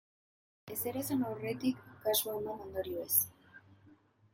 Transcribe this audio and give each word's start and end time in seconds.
Ezer 0.75 0.97
esan 1.01 1.21
aurretik, 1.29 1.85
kasu 2.09 2.35
eman 2.41 2.67
ondorioez. 2.67 3.15